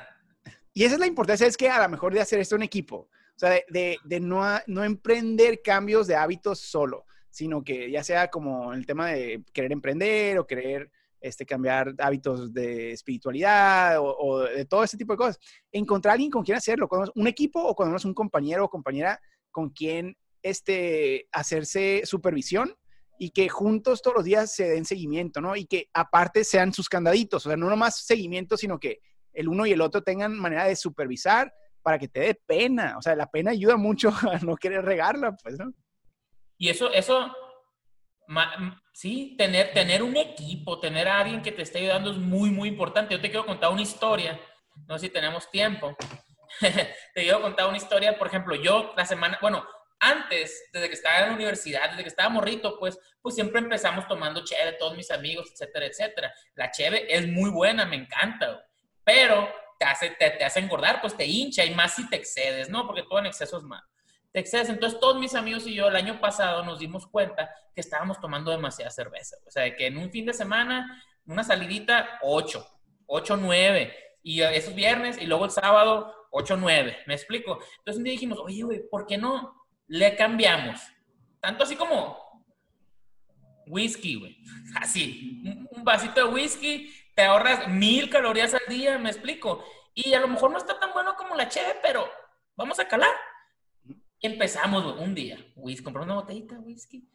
[0.73, 2.97] Y esa es la importancia, es que a lo mejor de hacer esto en equipo.
[2.97, 8.29] O sea, de, de, no, no emprender cambios de hábitos solo, sino que ya sea
[8.29, 14.65] como el tema de querer emprender o querer este, cambiar hábitos de espiritualidad o, de
[14.65, 15.39] todo ese tipo de cosas.
[15.73, 19.21] Encontrar a alguien con quien hacerlo, un equipo o cuando es un compañero o compañera
[19.51, 22.75] con quien este, hacerse supervisión
[23.23, 25.55] y que juntos todos los días se den seguimiento, ¿no?
[25.55, 29.03] Y que aparte sean sus candaditos, o sea, no nomás seguimiento, sino que
[29.35, 31.53] el uno y el otro tengan manera de supervisar
[31.83, 32.97] para que te dé pena.
[32.97, 35.71] O sea, la pena ayuda mucho a no querer regarla, pues, ¿no?
[36.57, 37.31] Y eso, eso
[38.95, 42.71] sí, tener, tener un equipo, tener a alguien que te esté ayudando es muy, muy
[42.71, 43.15] importante.
[43.15, 44.41] Yo te quiero contar una historia,
[44.89, 45.95] no sé si tenemos tiempo.
[46.61, 49.63] te quiero contar una historia, por ejemplo, yo la semana, bueno,
[50.01, 54.09] antes, desde que estaba en la universidad, desde que estaba morrito, pues, pues siempre empezamos
[54.09, 56.35] tomando cheve, todos mis amigos, etcétera, etcétera.
[56.55, 58.67] La cheve es muy buena, me encanta.
[59.05, 62.87] pero te hace, te, hace engordar, pues te hincha y más si te excedes, ¿no?
[62.87, 63.87] Porque todo en exceso es malo.
[64.31, 64.69] Te excedes.
[64.69, 68.51] Entonces, todos mis amigos y yo el año pasado nos dimos cuenta que estábamos tomando
[68.51, 69.37] demasiada cerveza.
[69.47, 72.67] O sea, que en un fin de semana, una salidita, 8,
[73.07, 73.97] 8, 9.
[74.23, 76.99] Y esos viernes, y luego el sábado, 8, 9.
[77.07, 77.59] ¿Me explico?
[77.79, 79.60] Entonces, un día dijimos, oye, güey, ¿por qué no
[79.91, 80.81] le cambiamos?
[81.41, 82.17] Tanto así como
[83.67, 84.39] whisky, güey.
[84.81, 89.65] Así, un vasito de whisky te ahorras mil calorías al día, me explico.
[89.95, 92.09] Y a lo mejor no está tan bueno como la cheve, pero
[92.57, 93.13] vamos a calar.
[94.23, 97.09] empezamos un día, whisky, compramos una botellita de whisky.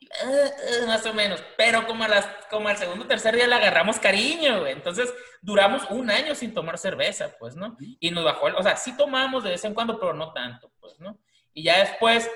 [0.00, 0.50] Eh,
[0.82, 3.54] eh, más o menos, pero como, a las, como al segundo o tercer día le
[3.54, 7.76] agarramos cariño, Entonces duramos un año sin tomar cerveza, pues, ¿no?
[8.00, 10.98] Y nos bajó, o sea, sí tomamos de vez en cuando, pero no tanto, pues,
[11.00, 11.18] ¿no?
[11.54, 12.28] Y ya después,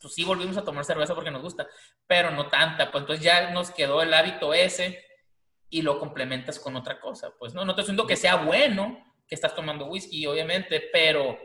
[0.00, 1.66] pues sí volvimos a tomar cerveza porque nos gusta,
[2.06, 5.02] pero no tanta, pues entonces ya nos quedó el hábito ese
[5.70, 7.32] y lo complementas con otra cosa.
[7.38, 11.38] Pues no, no estoy diciendo que sea bueno que estás tomando whisky, obviamente, pero,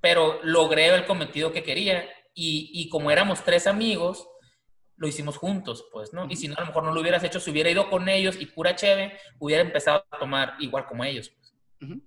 [0.00, 4.26] pero logré el cometido que quería y, y como éramos tres amigos,
[4.96, 6.26] lo hicimos juntos, pues, ¿no?
[6.30, 8.36] Y si no, a lo mejor no lo hubieras hecho, si hubiera ido con ellos
[8.40, 11.30] y pura cheve, hubiera empezado a tomar igual como ellos.
[11.30, 11.98] Pues.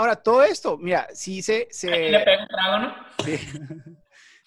[0.00, 1.68] Ahora, todo esto, mira, sí se...
[1.70, 1.90] se...
[1.90, 2.94] le pego un trago, ¿no?
[3.22, 3.36] Sí.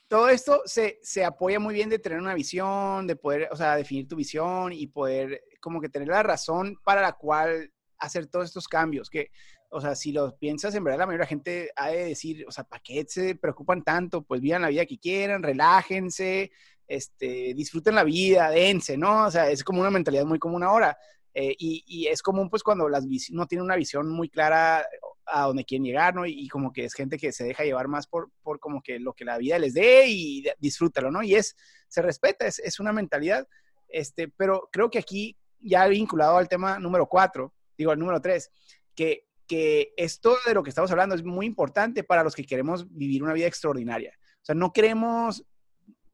[0.08, 3.76] todo esto se, se, apoya muy bien de tener una visión, de poder, o sea,
[3.76, 8.48] definir tu visión y poder como que tener la razón para la cual hacer todos
[8.48, 9.30] estos cambios, que,
[9.70, 12.46] o sea, si lo piensas, en verdad la mayoría de la gente ha de decir,
[12.48, 14.24] o sea, ¿para qué se preocupan tanto?
[14.24, 16.52] Pues vivan la vida que quieran, relájense,
[16.88, 19.26] este, disfruten la vida, dense, ¿no?
[19.26, 20.98] O sea, es como una mentalidad muy común ahora.
[21.36, 24.86] Eh, y, y, es común, pues, cuando las no tienen una visión muy clara
[25.26, 26.26] a donde quieren llegar, ¿no?
[26.26, 29.14] Y, como que es gente que se deja llevar más por, por como que lo
[29.14, 31.24] que la vida les dé y disfrútalo, ¿no?
[31.24, 31.56] Y es,
[31.88, 33.48] se respeta, es, es una mentalidad,
[33.88, 38.52] este, pero creo que aquí ya vinculado al tema número cuatro, digo, al número tres,
[38.96, 42.86] que, que esto de lo que estamos hablando es muy importante para los que queremos
[42.90, 44.18] vivir una vida extraordinaria.
[44.42, 45.46] O sea, no queremos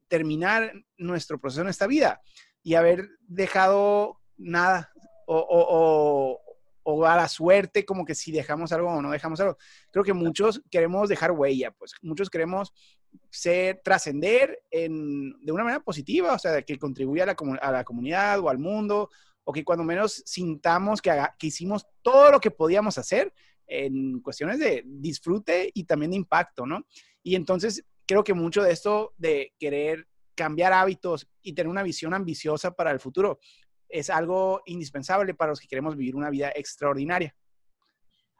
[0.08, 2.20] terminar nuestro proceso en esta vida
[2.62, 4.92] y haber dejado nada
[5.26, 6.40] o, o,
[6.82, 9.56] o a la suerte, como que si dejamos algo o no dejamos algo.
[9.90, 12.72] Creo que muchos queremos dejar huella, pues muchos queremos
[13.30, 18.58] ser, trascender de una manera positiva, o sea, que contribuya a la, comunidad o al
[18.58, 19.10] mundo,
[19.44, 23.32] o que cuando menos sintamos que, que hicimos todo lo que podíamos hacer
[23.66, 26.86] en cuestiones de disfrute y también de impacto, ¿no?
[27.22, 32.14] Y entonces creo que mucho de esto de querer cambiar hábitos y tener una visión
[32.14, 33.38] ambiciosa para el futuro
[33.90, 37.34] es algo indispensable para los que queremos vivir una vida extraordinaria.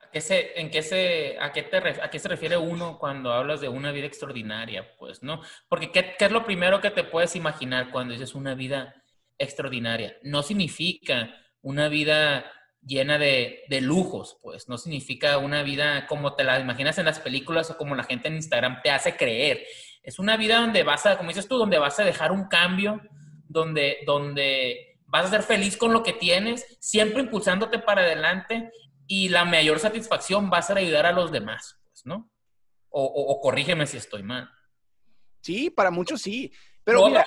[0.03, 3.33] ¿A qué se, en qué se, a, qué te, ¿A qué se refiere uno cuando
[3.33, 4.97] hablas de una vida extraordinaria?
[4.99, 5.41] Pues, ¿no?
[5.69, 8.95] Porque ¿qué, ¿qué, es lo primero que te puedes imaginar cuando dices una vida
[9.39, 10.17] extraordinaria?
[10.23, 12.51] No significa una vida
[12.83, 17.21] llena de, de, lujos, pues no significa una vida como te la imaginas en las
[17.21, 19.65] películas o como la gente en Instagram te hace creer.
[20.03, 23.01] Es una vida donde vas a, como dices tú, donde vas a dejar un cambio,
[23.47, 28.71] donde, donde vas a ser feliz con lo que tienes, siempre impulsándote para adelante
[29.07, 32.31] y la mayor satisfacción va a ser ayudar a los demás, pues, ¿no?
[32.93, 34.51] O, corrígeme si estoy mal.
[35.41, 36.53] Sí, para muchos sí.
[36.83, 37.27] Pero mira,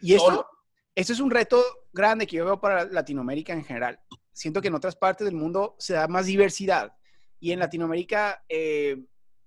[0.00, 0.46] y esto,
[0.94, 4.00] esto es un reto grande que yo veo para Latinoamérica en general.
[4.32, 6.96] Siento que en otras partes del mundo se da más diversidad.
[7.40, 9.04] Y en Latinoamérica, eh,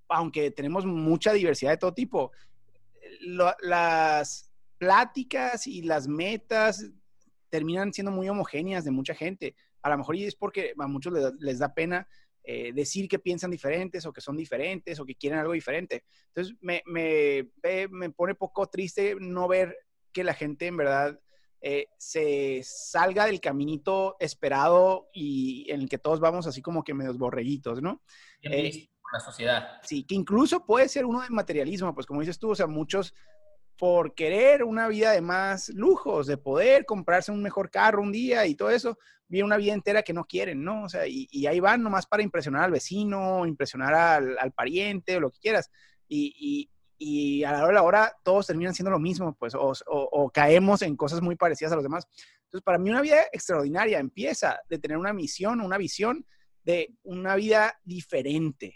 [0.08, 2.32] aunque tenemos mucha diversidad de todo tipo,
[3.62, 6.90] las pláticas y las metas
[7.52, 9.56] terminan siendo muy homogéneas de mucha gente.
[9.84, 12.08] A lo mejor y es porque a muchos les, da pena
[12.44, 16.06] eh, decir que piensan diferentes o que son diferentes o que quieren algo diferente.
[16.28, 17.48] Entonces, me, me,
[17.92, 19.78] me pone poco triste no ver
[20.12, 21.20] que la gente en verdad
[21.64, 26.96] eh, se salga del caminito esperado y en el que todos vamos así como que
[26.96, 28.02] medios borreguitos, ¿no?
[28.42, 29.80] Eh, la sociedad.
[29.84, 33.14] Sí, que incluso puede ser uno de materialismo, pues como dices tú, o sea, muchos
[33.82, 38.46] por querer una vida de más lujos, de poder comprarse un mejor carro un día
[38.46, 40.84] y todo eso, viene una vida entera que no quieren, ¿no?
[40.84, 45.32] O sea, y, ahí van nomás para impresionar al vecino, impresionar al, pariente o lo
[45.32, 45.72] que quieras.
[46.08, 46.70] Y,
[47.44, 50.96] a la hora de la hora todos terminan siendo lo mismo, pues, o, caemos en
[50.96, 52.06] cosas muy parecidas a los demás.
[52.44, 56.24] Entonces, para mí una vida extraordinaria empieza de tener una misión, una visión
[56.64, 58.76] de una vida diferente.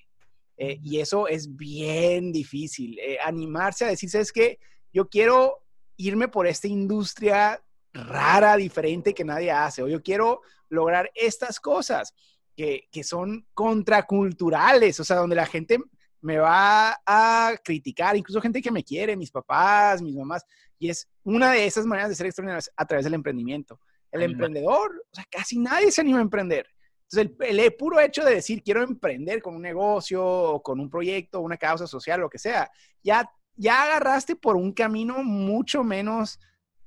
[0.58, 2.98] Eh, y eso es bien difícil.
[2.98, 4.58] Eh, animarse a decir, ¿sabes qué?
[4.96, 5.62] Yo quiero
[5.98, 7.62] irme por esta industria
[7.94, 12.14] rara, diferente que nadie hace, o yo quiero lograr estas cosas
[12.56, 15.80] que, son contraculturales, o sea, donde la gente
[16.22, 20.46] me va a criticar, incluso gente que me quiere, mis papás, mis mamás,
[20.80, 23.82] y es una de esas maneras de ser extraordinarias a través del emprendimiento.
[24.14, 26.68] El emprendedor, o sea, casi nadie se anima a emprender.
[27.10, 30.90] Entonces, el, el, puro hecho de decir quiero emprender con un negocio, o con un
[30.90, 32.72] proyecto, una causa social, lo que sea,
[33.04, 36.40] ya, ya agarraste por un camino mucho menos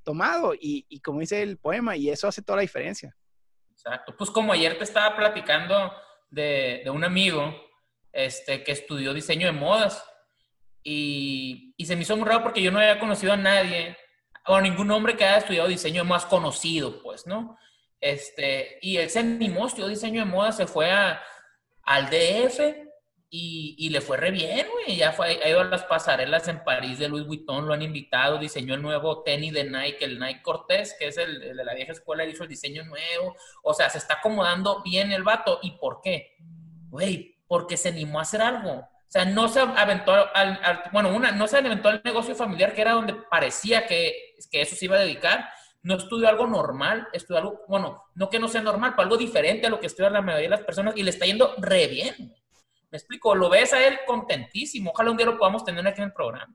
[0.05, 3.15] tomado y, y como dice el poema, y eso hace toda la diferencia.
[3.73, 4.15] Exacto.
[4.17, 5.93] Pues como ayer te estaba platicando
[6.31, 7.55] de, de un amigo
[8.13, 10.05] este, que estudió diseño de modas
[10.83, 13.97] y, y, se me hizo muy raro porque yo no había conocido a nadie,
[14.47, 17.59] o ningún hombre que haya estudiado diseño de modas conocido, pues, ¿no?
[18.01, 21.21] Este, y él se animó, estudió diseño de modas, se fue a,
[21.83, 22.88] al DF
[23.31, 24.97] y, le fue re bien, güey.
[24.97, 28.39] Ya fue, ha ido a las pasarelas en París de Louis Vuitton, lo han invitado,
[28.39, 31.93] diseñó el nuevo tenis de Nike, el Nike Cortés, que es el, de la vieja
[31.93, 33.37] escuela, hizo el diseño nuevo.
[33.63, 35.59] O sea, se está acomodando bien el vato.
[35.63, 36.37] ¿Y por qué?
[36.89, 38.73] Güey, porque se animó a hacer algo.
[38.73, 42.83] O sea, no se aventó al, bueno, una, no se aventó al negocio familiar, que
[42.83, 45.49] era donde parecía que, que eso se iba a dedicar.
[45.83, 49.67] No estudió algo normal, estudió algo, bueno, no que no sea normal, pero algo diferente
[49.67, 52.35] a lo que estudian la mayoría de las personas y le está yendo re bien.
[52.91, 54.91] Me explico, lo ves a él contentísimo.
[54.91, 56.55] Ojalá un día lo podamos tener aquí en el programa.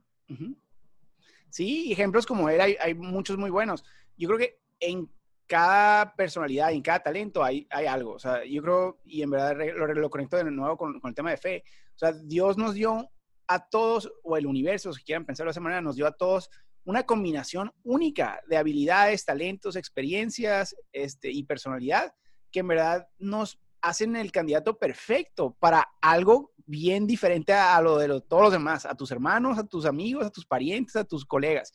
[1.50, 3.84] Sí, ejemplos como él hay, hay, muchos muy buenos.
[4.18, 5.12] Yo creo que en
[5.46, 8.14] cada personalidad en cada talento hay, hay algo.
[8.14, 11.16] O sea, yo creo, y en verdad lo, lo conecto de nuevo con, con, el
[11.16, 11.64] tema de fe.
[11.96, 13.12] O sea, Dios nos dio
[13.48, 16.50] a todos, o el universo, si quieran pensarlo de esa manera, nos dio a todos
[16.86, 22.14] una combinación única de habilidades, talentos, experiencias este, y personalidad
[22.52, 28.08] que en verdad nos hacen el candidato perfecto para algo bien diferente a, lo de
[28.22, 31.74] todos los demás, a tus hermanos, a tus amigos, a tus parientes, a tus colegas.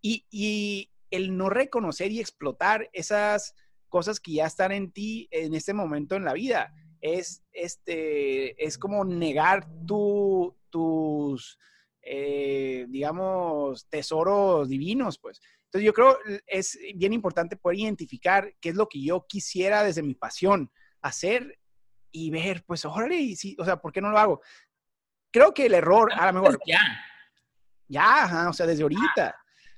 [0.00, 3.54] Y, y, el no reconocer y explotar esas
[3.88, 8.76] cosas que ya están en ti en este momento en la vida es, este, es
[8.76, 11.58] como negar tu, tus,
[12.02, 15.40] eh, digamos, tesoros divinos, pues.
[15.64, 20.02] Entonces yo creo es bien importante poder identificar qué es lo que yo quisiera desde
[20.02, 20.70] mi pasión
[21.02, 21.58] hacer
[22.10, 24.40] y ver, pues, órale, sí, o sea, ¿por qué no lo hago?
[25.30, 26.58] Creo que el error, a lo mejor...
[26.66, 26.80] Ya.
[27.90, 29.34] Ya, ajá, o sea, desde ahorita.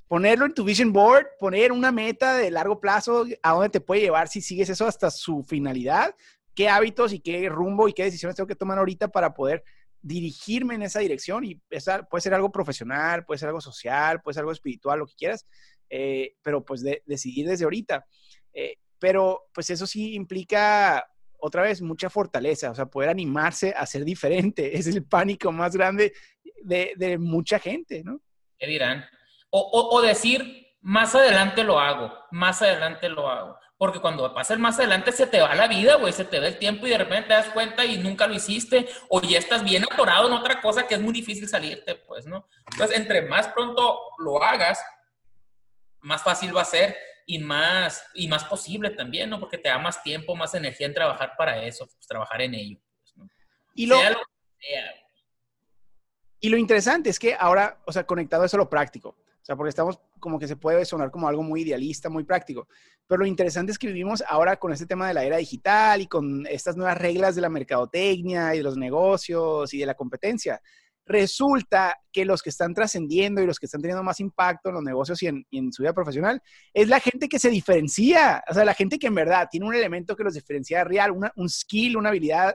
[0.09, 4.01] Ponerlo en tu vision board, poner una meta de largo plazo, a dónde te puede
[4.01, 6.17] llevar si sigues eso hasta su finalidad,
[6.55, 9.63] qué hábitos y qué rumbo y qué decisiones tengo que tomar ahorita para poder
[10.03, 14.35] dirigirme en esa dirección y esa, puede ser algo profesional, puede ser algo social, puede
[14.35, 15.47] ser algo espiritual, lo que quieras,
[15.89, 18.07] eh, pero pues de, decidir desde ahorita.
[18.53, 21.05] Eh, pero pues eso sí implica
[21.39, 25.75] otra vez mucha fortaleza, o sea, poder animarse a ser diferente, es el pánico más
[25.75, 26.13] grande
[26.63, 28.21] de, de mucha gente, ¿no?
[28.59, 29.05] ¿Qué dirán?
[29.49, 33.59] O, o, decir, más adelante lo hago, más adelante lo hago.
[33.79, 36.47] Porque cuando pasa el más adelante se te va la vida, güey, se te va
[36.47, 39.65] el tiempo y de repente te das cuenta y nunca lo hiciste, o ya estás
[39.65, 42.47] bien atorado en otra cosa que es muy difícil salirte, pues, ¿no?
[42.71, 44.79] Entonces, entre más pronto lo hagas,
[46.01, 46.95] más fácil va a ser
[47.27, 49.41] y más, y más posible también, ¿no?
[49.41, 52.79] Porque te da más tiempo, más energía en trabajar para eso, pues, trabajar en ello.
[53.03, 53.29] Pues, ¿no?
[53.75, 54.95] Y lo, sea lo que sea.
[56.41, 59.57] Y lo interesante es que ahora, o sea, conectado a eso lo práctico, o sea,
[59.57, 62.69] porque estamos como que se puede sonar como algo muy idealista, muy práctico.
[63.07, 66.07] Pero lo interesante es que vivimos ahora con este tema de la era digital y
[66.07, 70.61] con estas nuevas reglas de la mercadotecnia y de los negocios y de la competencia.
[71.07, 74.85] Resulta que los que están trascendiendo y los que están teniendo más impacto en los
[74.85, 76.41] negocios y en, su vida profesional
[76.73, 79.75] es la gente que se diferencia, o sea, la gente que en verdad tiene un
[79.75, 82.55] elemento que los diferencia real, una, un skill, una habilidad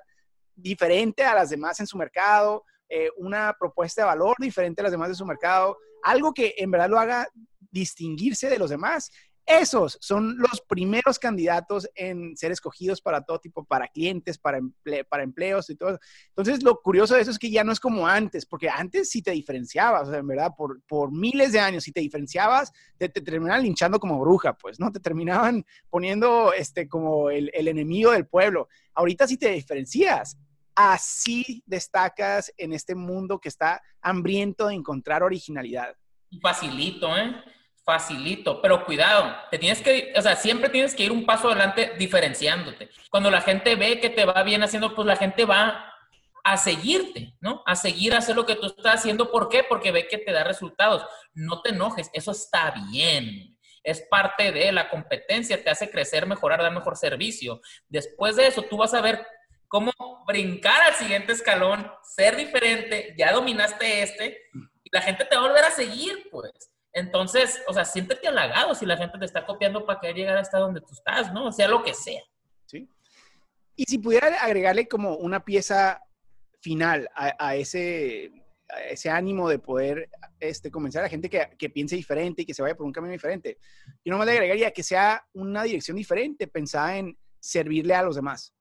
[0.56, 4.92] diferente a las demás en su mercado, eh, una propuesta de valor diferente a las
[4.92, 7.28] demás de su mercado, algo que en verdad lo haga
[7.72, 9.12] distinguirse de los demás.
[9.46, 15.04] Esos son los primeros candidatos en ser escogidos para todo tipo, para clientes, para, emple
[15.04, 16.00] para empleos y todo.
[16.30, 19.22] Entonces, lo curioso de eso es que ya no es como antes, porque antes sí
[19.22, 24.00] te diferenciabas, en verdad, por, miles de años, si te diferenciabas, te, te, terminaban linchando
[24.00, 24.92] como bruja, pues, ¿no?
[24.92, 28.68] Te terminaban poniendo este, como el, el enemigo del pueblo.
[28.96, 30.40] Ahorita sí te diferencias,
[30.74, 35.96] así destacas en este mundo que está hambriento de encontrar originalidad.
[36.42, 37.36] Facilito, ¿eh?
[37.86, 41.94] Facilito, pero cuidado, te tienes que, o sea, siempre tienes que ir un paso adelante
[42.00, 42.90] diferenciándote.
[43.12, 45.94] Cuando la gente ve que te va bien haciendo, pues la gente va
[46.44, 47.62] a seguirte, ¿no?
[47.66, 49.32] A seguir a hacer lo que tú estás haciendo.
[49.32, 49.64] ¿Por qué?
[49.64, 51.06] Porque ve que te da resultados.
[51.36, 53.56] No te enojes, eso está bien.
[53.84, 57.62] Es parte de la competencia, te hace crecer, mejorar, dar mejor servicio.
[57.88, 59.26] Después de eso, tú vas a ver
[59.68, 59.92] cómo
[60.26, 64.42] brincar al siguiente escalón, ser diferente, ya dominaste este,
[64.84, 66.52] y la gente te va a volver a seguir, pues.
[66.96, 70.60] Entonces, o sea, siéntete halagado si la gente te está copiando para querer llegar hasta
[70.60, 71.48] donde tú estás, ¿no?
[71.48, 72.24] O sea, lo que sea.
[72.66, 72.90] Sí.
[73.76, 76.02] Y si pudiera agregarle como una pieza
[76.62, 78.32] final a, a ese,
[78.90, 82.54] ese ánimo de poder este, convencer a la gente que, que, piense diferente y que
[82.54, 83.58] se vaya por un camino diferente.
[84.06, 88.54] Yo nomás le agregaría que sea una dirección diferente, pensada en servirle a los demás.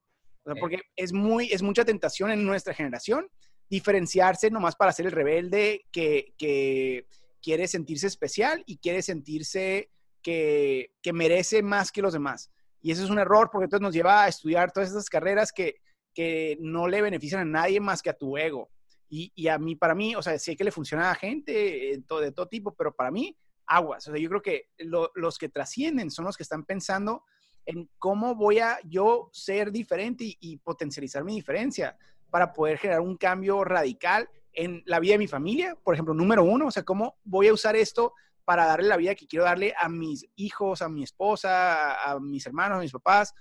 [0.59, 3.29] porque es, muy, es mucha tentación en nuestra generación
[3.71, 7.07] diferenciarse nomás para ser el rebelde que, que
[7.45, 9.91] quiere sentirse especial y quiere sentirse
[10.23, 12.51] que, que merece más que los demás.
[12.81, 15.77] Y eso es un error porque entonces nos lleva a estudiar todas esas carreras que,
[16.15, 18.71] que no le benefician a nadie más que a tu ego.
[19.11, 22.33] Y, y, a mí, para mí, o sea, sé que le funciona a gente de
[22.33, 24.09] todo, tipo, pero para mí, aguas.
[24.09, 27.23] O sea, yo creo que los que trascienden son los que están pensando
[27.67, 31.97] en cómo voy a yo ser diferente y, y, potencializar mi diferencia
[32.31, 35.77] para poder generar un cambio radical en la vida de mi familia.
[35.83, 38.15] Por ejemplo, número uno, o sea, cómo voy a usar esto
[38.45, 42.47] para darle la vida que quiero darle a mis hijos, a mi esposa, a, mis
[42.47, 43.35] hermanos, a mis papás,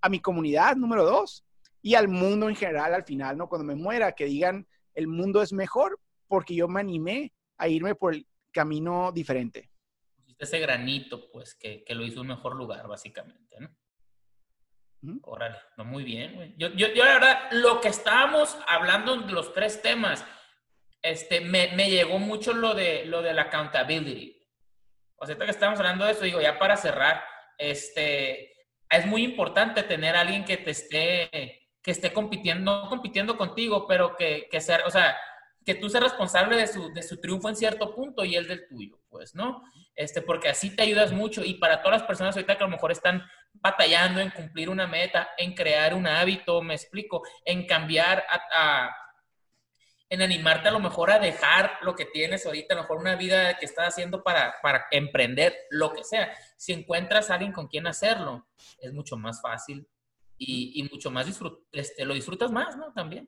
[0.00, 1.44] a mi comunidad, número dos,
[1.80, 3.48] y al mundo en general al final, ¿no?
[3.48, 5.98] Cuando me muera, que digan, el mundo es mejor
[6.28, 9.70] porque yo me animé a irme por el camino diferente.
[10.38, 13.70] Ese granito, pues, que, que lo hizo un mejor lugar, básicamente, ¿no?
[15.22, 16.54] Órale, no, muy bien, güey.
[16.56, 20.24] Yo, yo, yo, la verdad, lo que estábamos hablando de los tres temas,
[21.02, 24.40] este, me, me, llegó mucho lo de, lo de la accountability.
[25.16, 27.22] O sea, que estamos hablando de eso, digo, ya para cerrar,
[27.58, 28.52] este,
[28.88, 33.86] es muy importante tener a alguien que te esté, que esté compitiendo, no compitiendo contigo,
[33.86, 35.16] pero que, que sea, o sea,
[35.64, 38.66] que tú seas responsable de su, de su triunfo en cierto punto y él del
[38.68, 39.62] tuyo, pues, ¿no?
[39.94, 42.72] Este, porque así te ayudas mucho y para todas las personas ahorita que a lo
[42.72, 48.24] mejor están batallando en cumplir una meta, en crear un hábito, me explico, en cambiar
[48.28, 48.96] a
[50.12, 53.16] en animarte a lo mejor a dejar lo que tienes ahorita, a lo mejor una
[53.16, 56.30] vida que estás haciendo para, para emprender lo que sea.
[56.58, 58.46] Si encuentras a alguien con quien hacerlo,
[58.78, 59.88] es mucho más fácil
[60.36, 61.26] y, y mucho más
[61.72, 62.92] este, lo disfrutas más, ¿no?
[62.92, 63.26] También.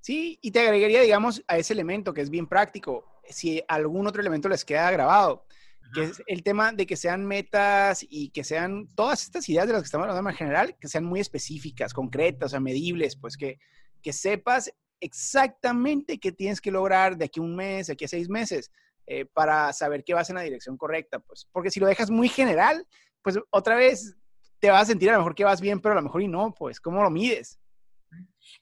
[0.00, 4.20] Sí, y te agregaría, digamos, a ese elemento que es bien práctico, si algún otro
[4.20, 5.44] elemento les queda grabado,
[5.92, 9.72] que es el tema de que sean metas y que sean todas estas ideas de
[9.72, 13.36] las que estamos hablando en general, que sean muy específicas, concretas, o sea, medibles, pues
[13.36, 13.58] que,
[14.02, 18.08] que sepas exactamente qué tienes que lograr de aquí a un mes, de aquí a
[18.08, 18.70] seis meses,
[19.06, 21.18] eh, para saber que vas en la dirección correcta.
[21.20, 22.86] Pues, porque si lo dejas muy general,
[23.22, 24.16] pues otra vez
[24.58, 26.28] te vas a sentir a lo mejor que vas bien, pero a lo mejor y
[26.28, 27.58] no, pues, ¿cómo lo mides?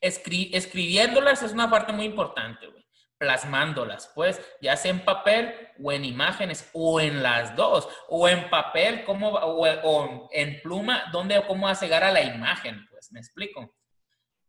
[0.01, 2.85] escribiéndolas es una parte muy importante, güey.
[3.17, 8.51] Plasmándolas, pues, ya sea en papel o en imágenes, o en las dos, o en
[8.51, 13.13] papel, cómo, o, o en pluma, dónde cómo vas a llegar a la imagen, pues,
[13.13, 13.75] ¿me explico?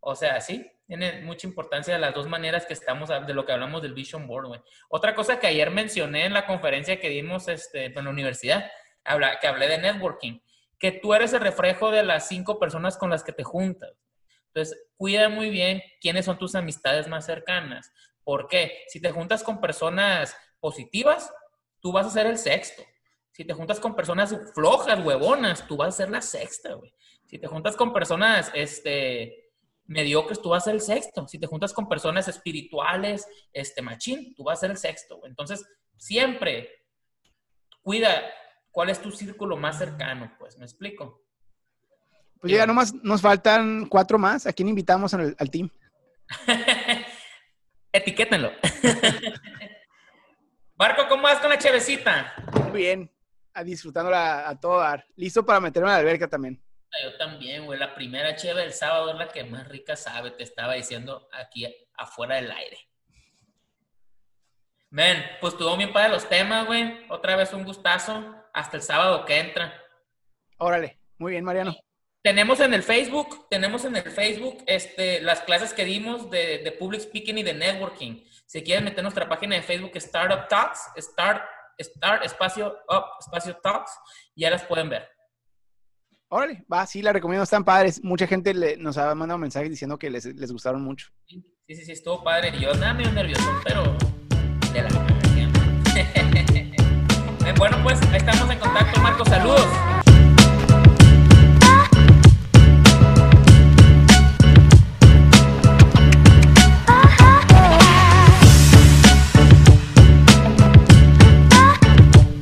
[0.07, 3.81] O sea, sí, tiene mucha importancia las dos maneras que estamos, de lo que hablamos
[3.81, 4.61] del Vision Board, güey.
[4.87, 8.71] Otra cosa que ayer mencioné en la conferencia que dimos este, en la universidad,
[9.03, 10.41] habla, que hablé de networking,
[10.77, 13.93] que tú eres el reflejo de las cinco personas con las que te juntas.
[14.53, 17.91] Entonces, cuida muy bien quiénes son tus amistades más cercanas.
[18.23, 18.83] ¿Por qué?
[18.87, 21.33] Si te juntas con personas positivas,
[21.79, 22.83] tú vas a ser el sexto.
[23.31, 26.93] Si te juntas con personas flojas, huevonas, tú vas a ser la sexta, güey.
[27.25, 29.44] Si te juntas con personas, este,
[29.85, 31.27] mediocres, tú vas a ser el sexto.
[31.27, 35.21] Si te juntas con personas espirituales, este machín, tú vas a ser el sexto.
[35.25, 35.65] Entonces,
[35.97, 36.69] siempre
[37.81, 38.23] cuida
[38.71, 41.21] cuál es tu círculo más cercano, pues, ¿me explico?
[42.39, 44.45] Pues ya nomás nos faltan cuatro más.
[44.45, 45.69] ¿A quién invitamos al, team?
[47.91, 48.51] Etiquétenlo.
[50.75, 52.35] Marco, ¿cómo vas con la chevecita?
[52.69, 53.11] Muy bien,
[53.53, 55.05] a disfrutándola a todo dar.
[55.15, 56.61] Listo para meterme a la alberca también.
[57.03, 57.77] Yo también, güey.
[57.77, 61.65] La primera cheve del sábado es la que más rica sabe, te estaba diciendo aquí
[61.93, 62.77] afuera del aire.
[64.89, 67.05] Men, pues tuvo bien para los temas, güey.
[67.09, 68.35] Otra vez un gustazo.
[68.53, 69.83] Hasta el sábado que entra.
[70.57, 71.75] Órale, muy bien, Mariano.
[72.23, 76.71] Tenemos en el Facebook, tenemos en el Facebook este, las clases que dimos de, de
[76.71, 78.23] Public Speaking y de Networking.
[78.47, 81.43] Si quieren meter nuestra página de Facebook, Startup Talks, Start,
[81.79, 83.91] Start, espacio, Up, espacio Talks,
[84.35, 85.14] ya las pueden ver.
[86.37, 88.03] Órale, va, sí, la recomiendo, están padres.
[88.03, 91.07] Mucha gente nos ha mandado mensajes diciendo que les, gustaron mucho.
[91.25, 92.51] Sí, sí, sí, estuvo padre.
[92.59, 93.95] Yo andaba medio nervioso, pero
[94.73, 94.89] de la
[97.57, 99.23] bueno, pues estamos en contacto, Marco.
[99.23, 100.04] Saludos.